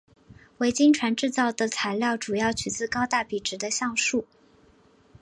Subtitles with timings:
[0.57, 4.25] 维京船制造的材料主要取自高大笔直的橡树。